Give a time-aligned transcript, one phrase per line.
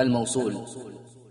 [0.00, 0.54] الموصول.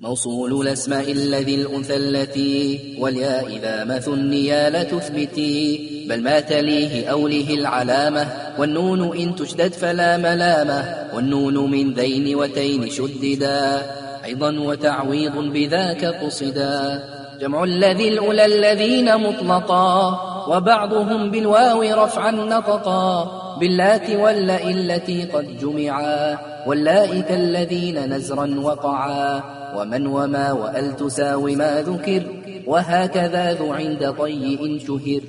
[0.02, 7.54] موصول الأسماء الذي الأنثى التي والياء إذا ما ثنيا لا تثبتي بل ما تليه أوله
[7.54, 8.28] العلامة
[8.60, 13.82] والنون إن تشدد فلا ملامة والنون من ذين وتين شددا
[14.26, 17.04] أيضا وتعويض بذاك قصدا.
[17.42, 26.38] جمع الذي الأولى الذين مطلقا وبعضهم بالواو رفعا نطقا باللات واللئ التي قد جمعا
[26.68, 29.44] واللائك الذين نزرا وقعا
[29.78, 32.24] ومن وما وأل تساوي ما ذكر
[32.68, 35.22] وهكذا ذو عند طيء شهر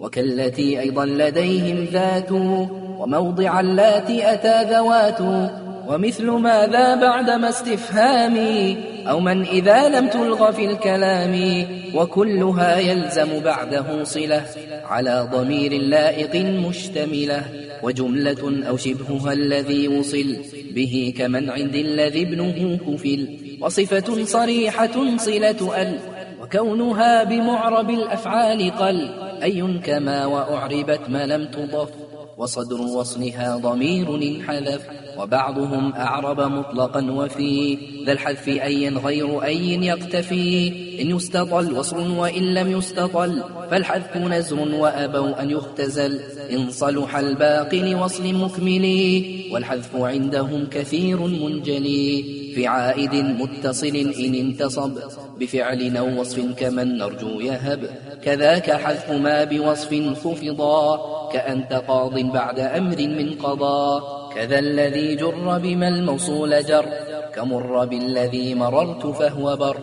[0.00, 2.32] وكالتي أيضا لديهم ذات
[2.98, 5.20] وموضع اللاتي أتى ذوات
[5.88, 8.76] ومثل ماذا بعدما استفهامي؟
[9.08, 14.44] أو من إذا لم تلغ في الكلام؟ وكلها يلزم بعده صلة
[14.84, 17.42] على ضمير لائق مشتملة.
[17.82, 20.36] وجملة أو شبهها الذي وصل
[20.74, 23.28] به كمن عند الذي ابنه كفل.
[23.60, 25.98] وصفة صريحة صلة أل.
[26.42, 29.08] وكونها بمعرب الأفعال قل.
[29.42, 32.13] أي كما وأعربت ما لم تضف.
[32.36, 34.82] وصدر وصلها ضمير انحذف
[35.18, 40.68] وبعضهم أعرب مطلقا وفي ذا الحذف أيا غير أي يقتفي؟
[41.02, 46.20] إن يستطل وصل وإن لم يستطل فالحذف نزر وأبوا أن يختزل.
[46.52, 52.43] إن صلح الباقي لوصل مكمل والحذف عندهم كثير منجلي.
[52.54, 54.98] في عائد متصل إن انتصب
[55.40, 57.80] بفعل أو وصف كمن نرجو يهب.
[58.24, 59.90] كذاك حذف ما بوصف
[60.24, 60.82] خفضا
[61.32, 64.00] كأنت قاض بعد أمر من قضاء
[64.34, 66.86] كذا الذي جر بما الموصول جر
[67.34, 69.76] كمر بالذي مررت فهو بر.